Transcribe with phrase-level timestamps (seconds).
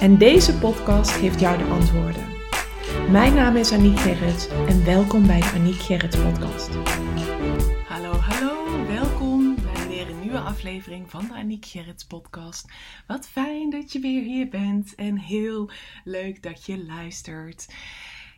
[0.00, 2.26] En deze podcast geeft jou de antwoorden.
[3.10, 6.74] Mijn naam is Aniek Gerrits en welkom bij de Aniek Gerrits podcast.
[7.88, 12.72] Hallo, hallo, welkom bij weer een nieuwe aflevering van de Aniek Gerrits podcast.
[13.06, 15.70] Wat fijn dat je weer hier bent en heel
[16.04, 17.74] leuk dat je luistert.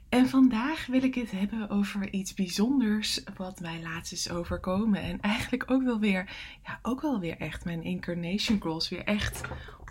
[0.08, 5.02] En vandaag wil ik het hebben over iets bijzonders wat mij laatst is overkomen.
[5.02, 6.30] En eigenlijk ook wel weer,
[6.64, 8.88] ja, ook wel weer echt mijn incarnation cross.
[8.88, 9.40] Weer echt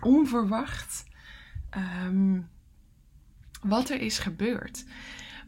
[0.02, 1.04] onverwacht
[1.76, 2.40] Ehm,
[3.62, 4.84] wat er is gebeurd.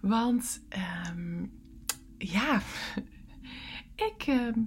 [0.00, 0.62] Want
[1.08, 1.52] um,
[2.18, 2.62] ja,
[4.10, 4.60] ik, ehm,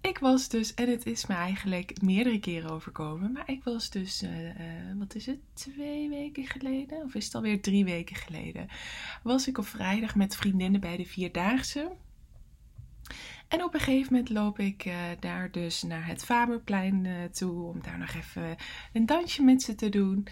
[0.00, 4.22] ik was dus, en het is me eigenlijk meerdere keren overkomen, maar ik was dus,
[4.22, 4.52] uh, uh,
[4.98, 8.68] wat is het, twee weken geleden, of is het alweer drie weken geleden,
[9.22, 11.96] was ik op vrijdag met vriendinnen bij de Vierdaagse.
[13.48, 17.62] En op een gegeven moment loop ik uh, daar dus naar het Faberplein uh, toe
[17.62, 18.56] om daar nog even
[18.92, 20.26] een dansje met ze te doen.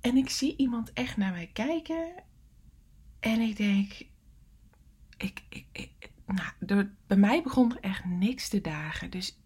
[0.00, 2.12] En ik zie iemand echt naar mij kijken.
[3.20, 3.92] En ik denk,
[5.16, 6.10] ik, ik, ik
[6.58, 9.10] nou, bij mij begon er echt niks te dagen.
[9.10, 9.38] Dus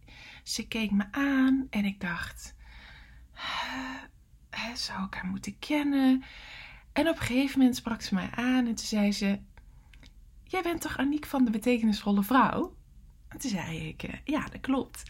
[0.42, 2.55] ze keek me aan en ik dacht,
[4.75, 6.22] zou ik haar moeten kennen?
[6.92, 9.39] En op een gegeven moment sprak ze mij aan en toen zei ze,
[10.51, 12.75] jij bent toch Aniek van de betekenisvolle vrouw?
[13.29, 15.03] En toen zei ik, eh, ja, dat klopt.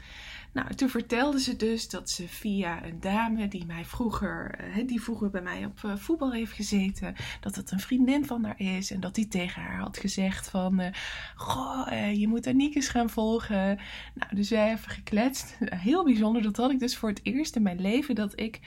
[0.52, 5.02] Nou, toen vertelde ze dus dat ze via een dame die mij vroeger, eh, die
[5.02, 8.90] vroeger bij mij op eh, voetbal heeft gezeten, dat het een vriendin van haar is
[8.90, 10.94] en dat die tegen haar had gezegd van,
[11.34, 13.78] goh, je moet Aniek eens gaan volgen.
[14.14, 15.58] Nou, dus wij even gekletst.
[15.88, 18.60] Heel bijzonder, dat had ik dus voor het eerst in mijn leven dat ik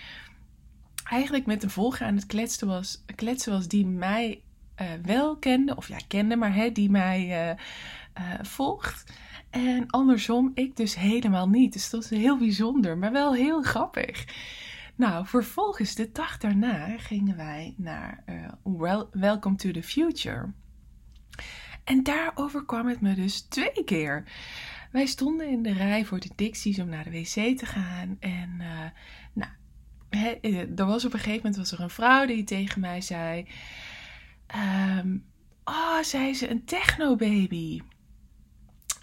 [1.03, 4.41] eigenlijk met een volger aan het kletsen was, kletsen was die mij
[5.01, 7.55] wel kende, of ja, kende, maar hè, die mij
[8.41, 9.11] volgt.
[9.49, 11.73] En andersom, ik dus helemaal niet.
[11.73, 14.25] Dus dat is heel bijzonder, maar wel heel grappig.
[14.95, 18.23] Nou, vervolgens, de dag daarna, gingen wij naar
[19.11, 20.51] Welcome to the Future.
[21.83, 24.23] En daarover kwam het me dus twee keer.
[24.91, 28.17] Wij stonden in de rij voor de Dixies om naar de wc te gaan.
[28.19, 28.61] En
[29.33, 29.51] nou,
[30.09, 33.47] eh, er was op een gegeven moment was er een vrouw die tegen mij zei...
[34.55, 35.25] Um,
[35.63, 37.81] oh, zei ze, een techno-baby.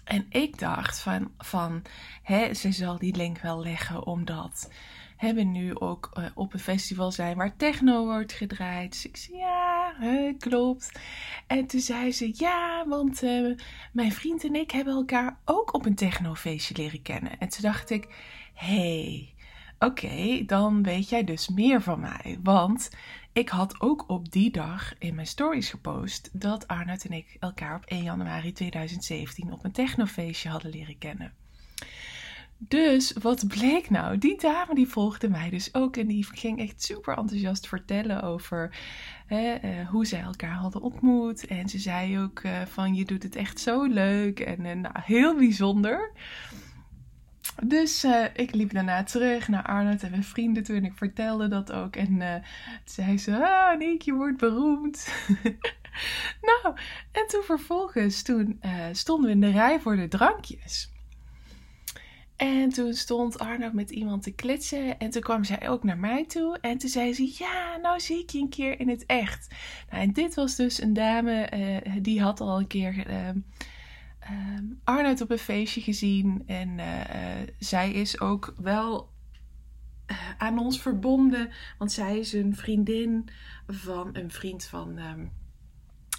[0.03, 1.81] En ik dacht van, van
[2.23, 4.69] hè, ze zal die link wel leggen omdat
[5.29, 8.91] we nu ook uh, op een festival zijn waar techno wordt gedraaid.
[8.91, 10.99] Dus ik zei ja, hè, klopt.
[11.47, 13.57] En toen zei ze ja, want uh,
[13.93, 17.39] mijn vriend en ik hebben elkaar ook op een technofeestje leren kennen.
[17.39, 18.07] En toen dacht ik,
[18.53, 19.33] hé, hey,
[19.79, 22.39] oké, dan weet jij dus meer van mij.
[22.43, 22.89] Want
[23.33, 27.75] ik had ook op die dag in mijn stories gepost dat Arnoud en ik elkaar
[27.75, 31.33] op 1 januari 2017 op een technofeestje hadden leren kennen.
[32.67, 34.17] Dus wat bleek nou?
[34.17, 38.75] Die dame die volgde mij dus ook en die ging echt super enthousiast vertellen over
[39.25, 41.47] hè, uh, hoe zij elkaar hadden ontmoet.
[41.47, 44.95] En ze zei ook uh, van je doet het echt zo leuk en uh, nou,
[45.03, 46.11] heel bijzonder.
[47.63, 50.75] Dus uh, ik liep daarna terug naar Arnold en mijn vrienden toen.
[50.75, 51.95] En ik vertelde dat ook.
[51.95, 52.43] En uh, toen
[52.85, 55.13] zei ze, ah Nick, je wordt beroemd.
[56.49, 56.75] nou,
[57.11, 60.89] en toen vervolgens, toen uh, stonden we in de rij voor de drankjes.
[62.35, 64.99] En toen stond Arno met iemand te kletsen.
[64.99, 66.57] En toen kwam zij ook naar mij toe.
[66.61, 69.55] En toen zei ze: Ja, nou zie ik je een keer in het echt.
[69.89, 71.49] Nou, en dit was dus een dame
[72.01, 73.05] die had al een keer
[74.29, 76.43] um, Arnoud op een feestje gezien.
[76.45, 76.85] En uh,
[77.59, 79.09] zij is ook wel
[80.11, 81.49] uh, aan ons verbonden.
[81.77, 83.29] Want zij is een vriendin
[83.67, 85.31] van een vriend van, um,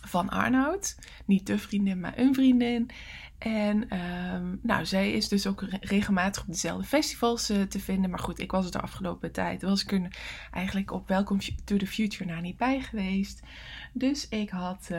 [0.07, 0.99] van Arnoud.
[1.27, 2.91] Niet de vriendin, maar een vriendin.
[3.39, 3.99] En
[4.35, 8.11] um, nou, zij is dus ook regelmatig op dezelfde festivals te vinden.
[8.11, 9.63] Maar goed, ik was het de afgelopen tijd.
[9.63, 10.17] Was ik er
[10.51, 13.43] eigenlijk op Welcome to the Future nou niet bij geweest.
[13.93, 14.91] Dus ik had...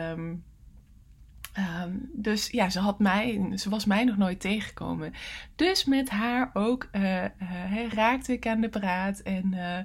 [1.58, 5.12] Um, dus ja, ze, had mij, ze was mij nog nooit tegengekomen.
[5.56, 9.18] Dus met haar ook uh, uh, raakte ik aan de praat.
[9.18, 9.78] En uh,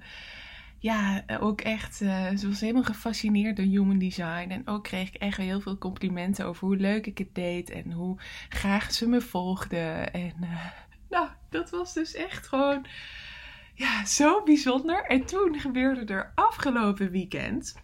[0.79, 4.49] ja, ook echt, ze was helemaal gefascineerd door human design.
[4.49, 7.69] En ook kreeg ik echt heel veel complimenten over hoe leuk ik het deed.
[7.69, 8.17] En hoe
[8.49, 9.77] graag ze me volgde.
[10.11, 10.33] En
[11.09, 12.85] nou, dat was dus echt gewoon
[13.73, 15.05] ja, zo bijzonder.
[15.05, 17.75] En toen gebeurde er afgelopen weekend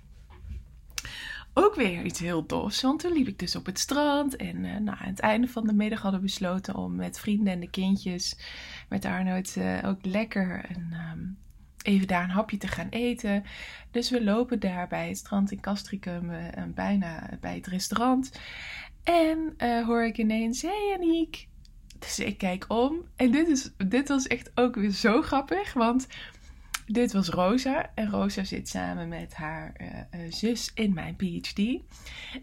[1.57, 2.81] ook weer iets heel tofs.
[2.81, 4.35] Want toen liep ik dus op het strand.
[4.35, 7.53] En uh, nou, aan het einde van de middag hadden we besloten om met vrienden
[7.53, 8.39] en de kindjes,
[8.89, 11.37] met Arnoud, uh, ook lekker en, um,
[11.83, 13.43] even daar een hapje te gaan eten.
[13.91, 16.39] Dus we lopen daar bij het strand in Castricum, uh,
[16.73, 18.39] bijna bij het restaurant.
[19.03, 19.55] En
[19.85, 21.47] hoor ik ineens, hey Aniek.
[21.99, 23.01] Dus ik kijk om.
[23.15, 26.07] En dit, is, dit was echt ook weer zo grappig, want
[26.85, 27.91] dit was Rosa.
[27.95, 31.59] En Rosa zit samen met haar uh, zus in mijn PhD.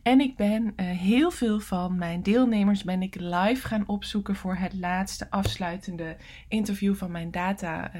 [0.03, 4.57] En ik ben uh, heel veel van mijn deelnemers ben ik live gaan opzoeken voor
[4.57, 6.17] het laatste afsluitende
[6.49, 7.91] interview van mijn data,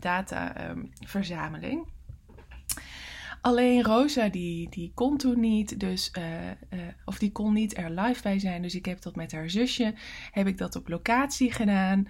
[0.00, 1.86] data um, verzameling.
[3.42, 7.90] Alleen Rosa die, die kon toen niet, dus, uh, uh, of die kon niet er
[7.90, 8.62] live bij zijn.
[8.62, 9.94] Dus ik heb dat met haar zusje,
[10.30, 12.06] heb ik dat op locatie gedaan.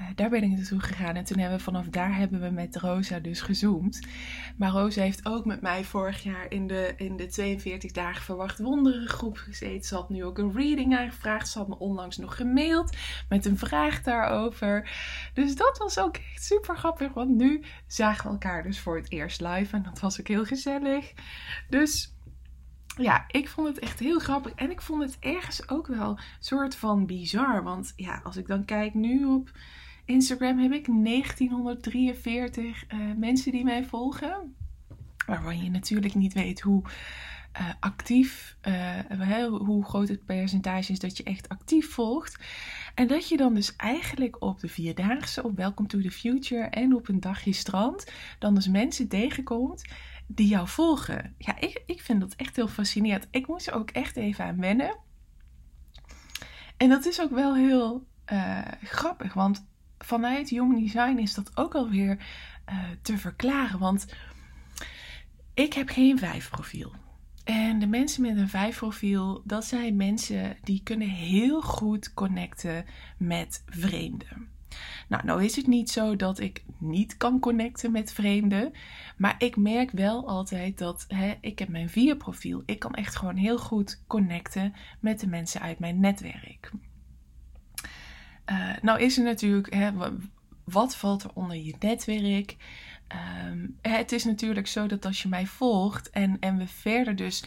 [0.00, 2.76] Uh, daar ben ik naartoe gegaan en toen hebben we vanaf daar hebben we met
[2.76, 4.00] Rosa dus gezoomd.
[4.56, 8.58] Maar Rosa heeft ook met mij vorig jaar in de, in de 42 dagen verwacht
[8.58, 9.84] wonderen groep gezeten.
[9.84, 11.48] Ze had nu ook een reading aangevraagd.
[11.48, 12.96] Ze had me onlangs nog gemaild
[13.28, 14.90] met een vraag daarover.
[15.34, 19.12] Dus dat was ook echt super grappig, want nu zagen we elkaar dus voor het
[19.12, 20.68] eerst live en dat was ook heel gezellig.
[21.68, 22.14] Dus
[22.96, 24.52] ja, ik vond het echt heel grappig.
[24.52, 27.62] En ik vond het ergens ook wel soort van bizar.
[27.62, 29.50] Want ja, als ik dan kijk nu op
[30.04, 34.54] Instagram heb ik 1943 uh, mensen die mij volgen.
[35.26, 36.82] Waarvan je natuurlijk niet weet hoe
[37.58, 42.38] uh, actief, uh, hoe groot het percentage is dat je echt actief volgt.
[42.94, 46.94] En dat je dan dus eigenlijk op de vierdaagse, op Welcome to the Future en
[46.94, 49.84] op een dagje strand, dan dus mensen tegenkomt
[50.34, 51.34] die jou volgen.
[51.38, 53.28] Ja, ik, ik vind dat echt heel fascinerend.
[53.30, 54.96] Ik moest er ook echt even aan wennen.
[56.76, 59.66] En dat is ook wel heel uh, grappig, want
[59.98, 62.18] vanuit Human Design is dat ook alweer
[62.68, 63.78] uh, te verklaren.
[63.78, 64.14] Want
[65.54, 66.94] ik heb geen vijf profiel.
[67.44, 72.84] En de mensen met een vijf profiel, dat zijn mensen die kunnen heel goed connecten
[73.16, 74.48] met vreemden.
[75.08, 78.72] Nou, nou is het niet zo dat ik niet kan connecten met vreemden.
[79.16, 82.62] Maar ik merk wel altijd dat hè, ik heb mijn vier profiel.
[82.66, 86.70] Ik kan echt gewoon heel goed connecten met de mensen uit mijn netwerk.
[88.46, 89.90] Uh, nou is er natuurlijk, hè,
[90.64, 92.56] wat valt er onder je netwerk?
[93.12, 97.44] Um, het is natuurlijk zo dat als je mij volgt en, en we verder dus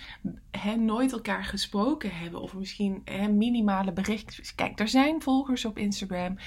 [0.78, 4.56] nooit elkaar gesproken hebben, of misschien minimale berichtjes.
[4.56, 6.38] Kijk, er zijn volgers op Instagram.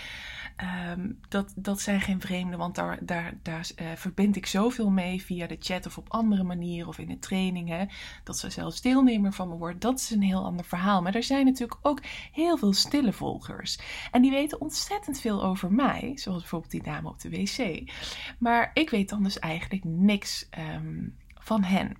[0.90, 5.22] Um, dat, dat zijn geen vreemden, want daar, daar, daar uh, verbind ik zoveel mee
[5.22, 7.88] via de chat of op andere manieren of in de trainingen.
[8.24, 11.02] Dat ze zelfs deelnemer van me wordt, dat is een heel ander verhaal.
[11.02, 12.00] Maar er zijn natuurlijk ook
[12.32, 13.78] heel veel stille volgers.
[14.10, 17.90] En die weten ontzettend veel over mij, zoals bijvoorbeeld die dame op de wc.
[18.38, 21.96] Maar ik weet dan dus eigenlijk niks um, van hen.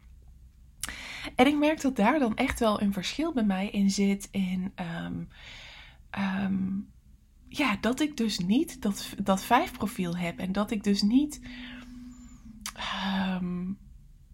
[1.34, 4.72] En ik merk dat daar dan echt wel een verschil bij mij in zit in.
[5.04, 5.28] Um,
[6.18, 6.88] um,
[7.48, 10.38] ja, dat ik dus niet dat, dat vijf profiel heb.
[10.38, 11.40] En dat ik dus niet,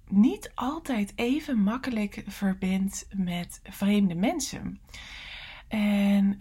[0.06, 4.80] niet altijd even makkelijk verbind met vreemde mensen.
[5.68, 6.36] En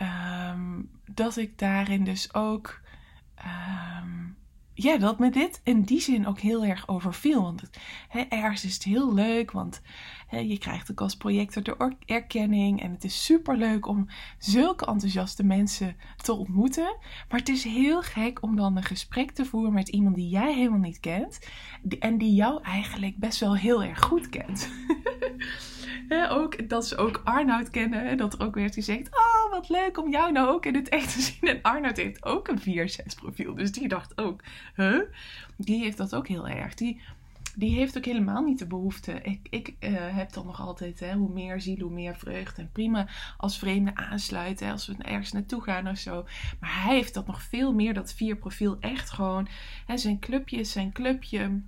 [1.14, 2.82] dat ik daarin dus ook.
[4.74, 7.42] Ja, dat me dit in die zin ook heel erg overviel.
[7.42, 9.82] Want het, hè, ergens is het heel leuk, want
[10.30, 12.82] je krijgt ook als projector de erkenning.
[12.82, 16.98] En het is super leuk om zulke enthousiaste mensen te ontmoeten.
[17.30, 20.54] Maar het is heel gek om dan een gesprek te voeren met iemand die jij
[20.54, 21.40] helemaal niet kent.
[22.00, 24.70] En die jou eigenlijk best wel heel erg goed kent.
[26.30, 28.06] ook, dat ze ook Arnoud kennen.
[28.06, 29.10] En dat er ook werd gezegd:
[29.52, 31.50] Wat leuk om jou nou ook in het echt te zien.
[31.50, 33.56] En Arnoud heeft ook een 4-6 profiel.
[33.56, 34.44] Dus die dacht ook:
[34.76, 35.02] Huh?
[35.58, 36.74] Die heeft dat ook heel erg.
[36.74, 37.02] Die,
[37.56, 39.12] die heeft ook helemaal niet de behoefte.
[39.22, 42.62] Ik, ik uh, heb dan nog altijd, hè, hoe meer ziel, hoe meer vreugde.
[42.62, 46.26] En prima als vreemden aansluiten, als we ergens naartoe gaan of zo.
[46.60, 48.78] Maar hij heeft dat nog veel meer, dat vier profiel.
[48.80, 49.48] Echt gewoon,
[49.86, 51.62] hè, zijn clubje zijn clubje.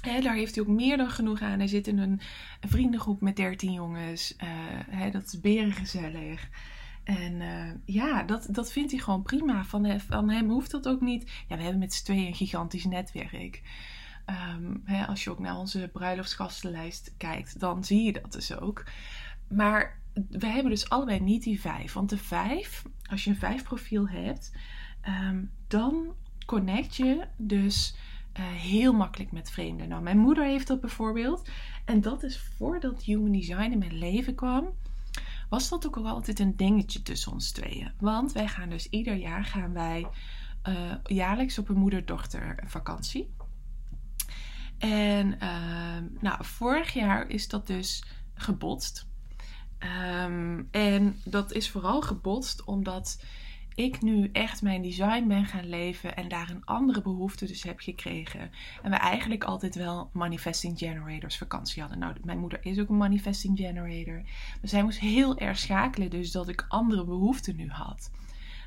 [0.00, 1.58] Daar heeft hij ook meer dan genoeg aan.
[1.58, 2.20] Hij zit in een,
[2.60, 4.36] vriendengroep met 13 jongens.
[4.90, 6.48] Uh, dat is berengezellig.
[7.18, 9.64] En uh, ja, dat, dat vindt hij gewoon prima.
[9.64, 11.30] Van, hem, van hem hoeft dat ook niet.
[11.48, 13.62] Ja, we hebben met z'n tweeën een gigantisch netwerk.
[14.54, 18.84] Um, he, als je ook naar onze bruiloftsgastenlijst kijkt, dan zie je dat dus ook.
[19.48, 21.92] Maar we hebben dus allebei niet die vijf.
[21.92, 24.52] Want de vijf, als je een vijf profiel hebt,
[25.28, 26.14] um, dan
[26.46, 27.96] connect je dus
[28.38, 29.88] uh, heel makkelijk met vreemden.
[29.88, 31.48] Nou, mijn moeder heeft dat bijvoorbeeld.
[31.84, 34.68] En dat is voordat Human Design in mijn leven kwam.
[35.50, 37.92] Was dat ook al altijd een dingetje tussen ons tweeën.
[37.98, 40.06] Want wij gaan dus ieder jaar gaan wij
[40.68, 43.34] uh, jaarlijks op een moeder-dochter vakantie.
[44.78, 48.04] En uh, nou, vorig jaar is dat dus
[48.34, 49.08] gebotst.
[50.24, 53.22] Um, en dat is vooral gebotst omdat
[53.74, 57.80] ik nu echt mijn design ben gaan leven en daar een andere behoefte dus heb
[57.80, 58.50] gekregen.
[58.82, 61.98] En we eigenlijk altijd wel manifesting generators vakantie hadden.
[61.98, 64.22] Nou, mijn moeder is ook een manifesting generator.
[64.24, 68.10] Maar zij moest heel erg schakelen, dus dat ik andere behoeften nu had.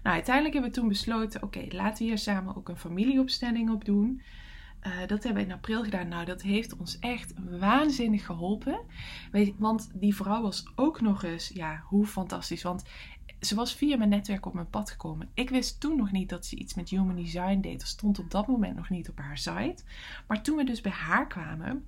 [0.03, 3.86] Nou, uiteindelijk hebben we toen besloten: oké, laten we hier samen ook een familieopstelling op
[3.86, 4.22] doen.
[4.88, 6.07] Uh, dat hebben we in april gedaan.
[6.07, 8.79] Nou, dat heeft ons echt waanzinnig geholpen.
[9.57, 12.63] Want die vrouw was ook nog eens, ja, hoe fantastisch.
[12.63, 12.83] Want
[13.46, 15.30] ze was via mijn netwerk op mijn pad gekomen.
[15.34, 17.80] Ik wist toen nog niet dat ze iets met human design deed.
[17.80, 19.84] Dat stond op dat moment nog niet op haar site.
[20.28, 21.86] Maar toen we dus bij haar kwamen,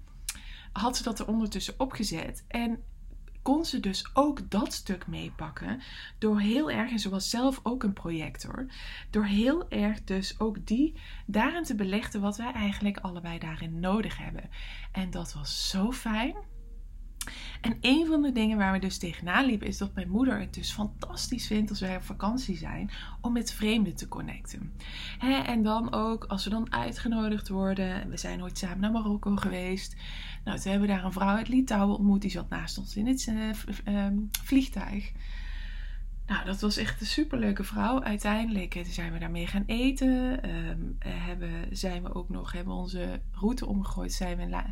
[0.72, 2.46] had ze dat er ondertussen opgezet.
[2.48, 2.84] En
[3.42, 5.82] kon ze dus ook dat stuk meepakken.
[6.20, 8.66] Door heel erg, en ze was zelf ook een projector.
[9.10, 10.96] Door heel erg dus ook die
[11.26, 14.50] daarin te belichten wat wij eigenlijk allebei daarin nodig hebben.
[14.92, 16.36] En dat was zo fijn.
[17.66, 20.54] En een van de dingen waar we dus tegenaan liepen is dat mijn moeder het
[20.54, 22.90] dus fantastisch vindt als wij op vakantie zijn
[23.22, 24.72] om met vreemden te connecten.
[25.46, 28.10] en dan ook als we dan uitgenodigd worden.
[28.10, 29.96] We zijn ooit samen naar Marokko geweest.
[30.44, 32.22] Nou, toen hebben we daar een vrouw uit Litouwen ontmoet.
[32.22, 33.34] Die zat naast ons in het
[33.88, 34.08] uh,
[34.44, 35.12] vliegtuig.
[36.28, 38.04] Nou, dat was echt een superleuke vrouw.
[38.04, 40.50] Uiteindelijk eh, zijn we daarmee gaan eten.
[40.50, 44.14] Um, hebben, zijn we ook nog, hebben onze route omgegooid.
[44.14, 44.64] Zijn we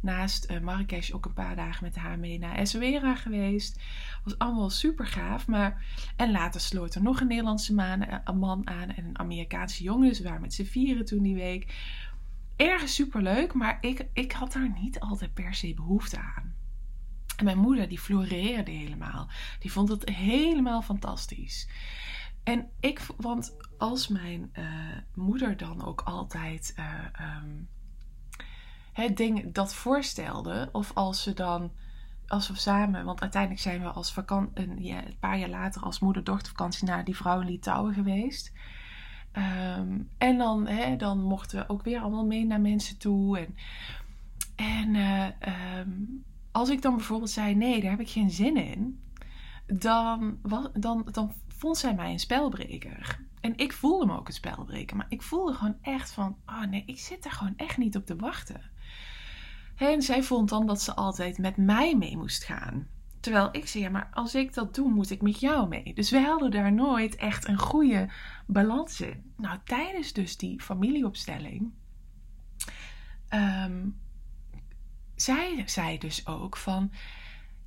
[0.00, 3.80] naast uh, Marrakesh ook een paar dagen met haar mee naar Essaouira geweest.
[4.24, 5.46] Was allemaal super gaaf.
[5.46, 5.84] Maar,
[6.16, 10.08] en later sloot er nog een Nederlandse man, een man aan en een Amerikaanse jongen.
[10.08, 11.74] Dus we waren met z'n vieren toen die week.
[12.56, 16.59] Ergens super leuk, maar ik, ik had daar niet altijd per se behoefte aan.
[17.40, 19.28] En mijn moeder, die floreerde helemaal.
[19.58, 21.68] Die vond het helemaal fantastisch.
[22.44, 24.64] En ik, want als mijn uh,
[25.14, 26.84] moeder dan ook altijd uh,
[27.42, 27.68] um,
[28.92, 31.72] het ding dat voorstelde, of als ze dan,
[32.26, 36.00] als we samen, want uiteindelijk zijn we als vakant, een, een paar jaar later als
[36.00, 38.52] moeder-dochtervakantie naar die vrouw in Litouwen geweest.
[39.32, 43.38] Um, en dan, hè, dan mochten we ook weer allemaal mee naar mensen toe.
[43.38, 43.56] En,
[44.56, 45.26] en uh,
[45.78, 49.00] um, als ik dan bijvoorbeeld zei: nee, daar heb ik geen zin in,
[49.66, 50.38] dan,
[50.72, 53.24] dan, dan vond zij mij een spelbreker.
[53.40, 56.82] En ik voelde me ook een spelbreker, maar ik voelde gewoon echt van: oh nee,
[56.86, 58.70] ik zit daar gewoon echt niet op te wachten.
[59.76, 62.88] En zij vond dan dat ze altijd met mij mee moest gaan.
[63.20, 65.94] Terwijl ik zei, ja, maar als ik dat doe, moet ik met jou mee.
[65.94, 68.08] Dus we hadden daar nooit echt een goede
[68.46, 69.32] balans in.
[69.36, 71.72] Nou, tijdens dus die familieopstelling
[73.30, 73.98] um,
[75.20, 76.90] zij zei dus ook van,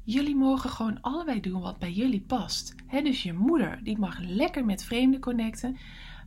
[0.04, 2.76] jullie mogen gewoon allebei doen wat bij jullie past.
[2.90, 5.78] dus je moeder, die mag lekker met vreemden connecten,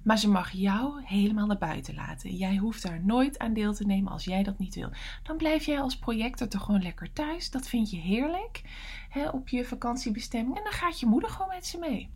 [0.03, 2.37] maar ze mag jou helemaal naar buiten laten.
[2.37, 4.91] Jij hoeft daar nooit aan deel te nemen als jij dat niet wil.
[5.23, 7.51] Dan blijf jij als projector toch gewoon lekker thuis.
[7.51, 8.63] Dat vind je heerlijk
[9.33, 10.57] op je vakantiebestemming.
[10.57, 12.09] En dan gaat je moeder gewoon met ze mee.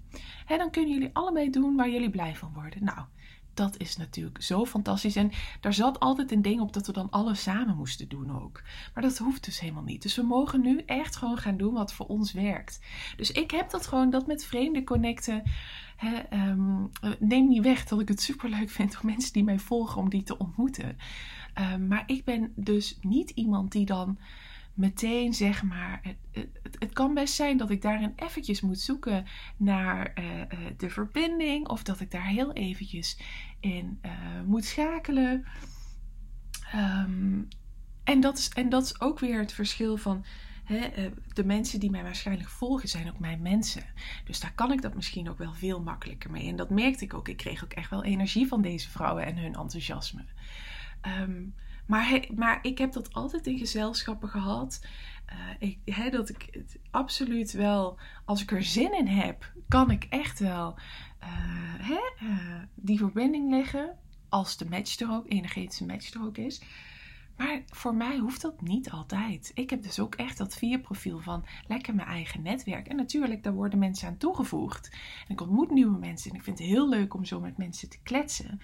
[0.46, 2.84] dan kunnen jullie allebei doen waar jullie blij van worden.
[2.84, 3.00] Nou,
[3.54, 5.16] dat is natuurlijk zo fantastisch.
[5.16, 5.30] En
[5.60, 8.62] daar zat altijd een ding op dat we dan alles samen moesten doen ook.
[8.94, 10.02] Maar dat hoeft dus helemaal niet.
[10.02, 12.80] Dus we mogen nu echt gewoon gaan doen wat voor ons werkt.
[13.16, 15.42] Dus ik heb dat gewoon, dat met vreemden connecten.
[16.32, 20.00] Um, neem niet weg dat ik het super leuk vind om mensen die mij volgen
[20.00, 20.96] om die te ontmoeten.
[21.72, 24.18] Um, maar ik ben dus niet iemand die dan
[24.80, 26.00] meteen zeg maar.
[26.02, 26.16] Het,
[26.62, 30.24] het, het, kan best zijn dat ik daarin eventjes moet zoeken naar uh,
[30.76, 31.68] de verbinding.
[31.68, 33.20] Of dat ik daar heel eventjes
[33.60, 34.12] in uh,
[34.46, 35.44] moet schakelen.
[36.74, 37.48] Um,
[38.04, 40.24] en, dat is, en dat is ook weer het verschil van.
[41.32, 43.84] De mensen die mij waarschijnlijk volgen zijn ook mijn mensen.
[44.24, 46.48] Dus daar kan ik dat misschien ook wel veel makkelijker mee.
[46.48, 47.28] En dat merkte ik ook.
[47.28, 50.24] Ik kreeg ook echt wel energie van deze vrouwen en hun enthousiasme.
[51.20, 51.54] Um,
[51.90, 54.86] maar, maar ik heb dat altijd in gezelschappen gehad.
[55.32, 60.06] Uh, ik, dat ik het absoluut wel, als ik er zin in heb, kan ik
[60.08, 60.78] echt wel
[61.22, 63.98] uh, uh, die verbinding leggen.
[64.28, 66.62] Als de match er ook, energetische match er ook is.
[67.36, 69.50] Maar voor mij hoeft dat niet altijd.
[69.54, 72.88] Ik heb dus ook echt dat vierprofiel van lekker mijn eigen netwerk.
[72.88, 74.90] En natuurlijk, daar worden mensen aan toegevoegd.
[75.26, 77.88] En ik ontmoet nieuwe mensen en ik vind het heel leuk om zo met mensen
[77.88, 78.60] te kletsen.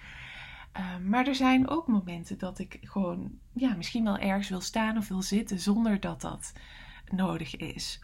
[0.71, 4.97] Ehm, maar er zijn ook momenten dat ik gewoon, ja, misschien wel ergens wil staan
[4.97, 6.53] of wil zitten zonder dat dat
[7.11, 7.99] nodig is.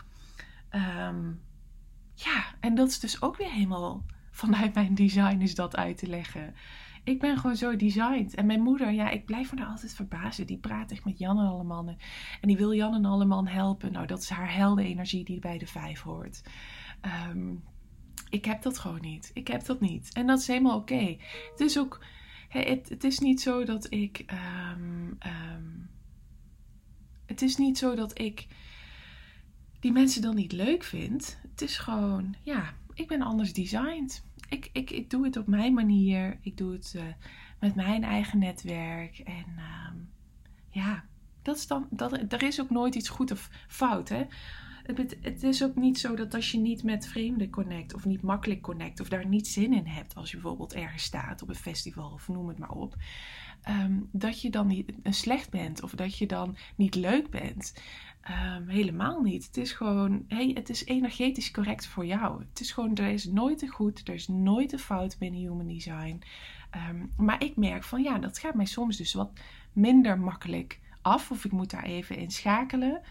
[0.69, 1.31] Ehm,
[2.13, 6.07] ja, en dat is dus ook weer helemaal vanuit mijn design is dat uit te
[6.07, 6.53] leggen.
[7.03, 8.35] Ik ben gewoon zo designed.
[8.35, 10.47] En mijn moeder, ja, ik blijf me daar altijd verbazen.
[10.47, 11.97] Die praat echt met Jan en alle mannen.
[12.41, 13.91] En die wil Jan en alle man helpen.
[13.91, 16.43] Nou, dat is haar helde energie die bij de vijf hoort.
[17.29, 17.63] Um,
[18.29, 19.31] ik heb dat gewoon niet.
[19.33, 20.13] Ik heb dat niet.
[20.13, 21.17] En dat is helemaal oké.
[21.51, 22.05] Het is ook,
[22.59, 25.63] het, het, is niet zo dat ik, ehm, ehm,
[27.25, 28.47] het is niet zo dat ik
[29.79, 31.39] die mensen dan niet leuk vind.
[31.51, 34.23] Het is gewoon, ja, ik ben anders designed.
[34.49, 36.39] Ik, ik, ik doe het op mijn manier.
[36.41, 37.03] Ik doe het uh,
[37.59, 39.19] met mijn eigen netwerk.
[39.19, 39.89] En uh,
[40.69, 41.05] ja,
[41.41, 44.09] dat is dan, dat, er is ook nooit iets goed of fout.
[44.09, 44.23] Hè?
[44.83, 48.21] Het, het, is ook niet zo dat als je niet met vreemden connect of niet
[48.21, 51.55] makkelijk connect of daar niet zin in hebt als je bijvoorbeeld ergens staat op een
[51.55, 52.95] festival of noem het maar op,
[53.69, 57.73] um, dat je dan niet slecht bent of dat je dan niet leuk bent.
[58.55, 59.45] Um, helemaal niet.
[59.45, 62.39] Het is gewoon, hey, het is energetisch correct voor jou.
[62.49, 65.67] Het is gewoon, er is nooit een goed, er is nooit een fout binnen human
[65.67, 66.21] design.
[66.89, 69.31] Um, maar ik merk van ja, dat gaat mij soms dus wat
[69.73, 71.31] minder makkelijk af.
[71.31, 73.01] Of ik moet daar even in schakelen.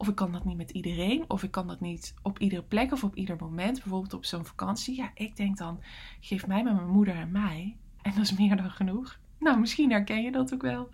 [0.00, 1.24] Of ik kan dat niet met iedereen.
[1.28, 3.80] Of ik kan dat niet op iedere plek of op ieder moment.
[3.82, 4.96] Bijvoorbeeld op zo'n vakantie.
[4.96, 5.80] Ja, ik denk dan,
[6.20, 7.76] geef mij met mijn moeder en mij.
[8.02, 9.18] En dat is meer dan genoeg.
[9.38, 10.88] Nou, misschien herken je dat ook wel.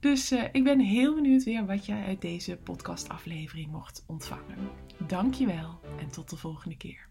[0.00, 4.70] Dus uh, ik ben heel benieuwd weer wat jij uit deze podcastaflevering mocht ontvangen.
[5.06, 7.06] Dankjewel en tot de volgende keer.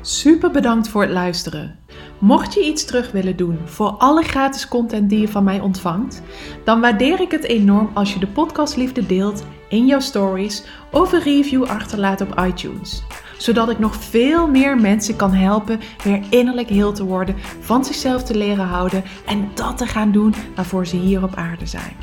[0.00, 1.78] Super bedankt voor het luisteren.
[2.20, 6.22] Mocht je iets terug willen doen voor alle gratis content die je van mij ontvangt,
[6.64, 11.22] dan waardeer ik het enorm als je de podcastliefde deelt in jouw stories of een
[11.22, 13.02] review achterlaat op iTunes.
[13.38, 18.22] Zodat ik nog veel meer mensen kan helpen weer innerlijk heel te worden, van zichzelf
[18.22, 21.96] te leren houden en dat te gaan doen waarvoor ze hier op aarde zijn.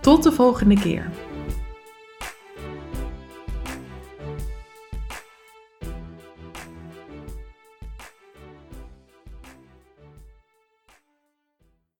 [0.00, 1.10] Tot de volgende keer.